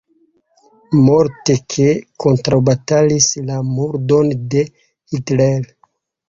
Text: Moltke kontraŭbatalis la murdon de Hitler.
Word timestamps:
Moltke 1.01 1.85
kontraŭbatalis 2.25 3.27
la 3.51 3.59
murdon 3.69 4.33
de 4.55 4.65
Hitler. 5.15 5.71